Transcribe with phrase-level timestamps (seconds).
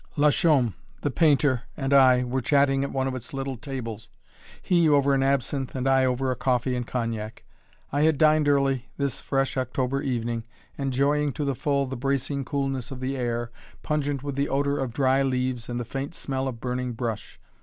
[0.17, 4.09] Lachaume, the painter, and I were chatting at one of its little tables,
[4.59, 7.43] he over an absinthe and I over a coffee and cognac.
[7.91, 10.43] I had dined early this fresh October evening,
[10.75, 13.51] enjoying to the full the bracing coolness of the air,
[13.83, 17.39] pungent with the odor of dry leaves and the faint smell of burning brush.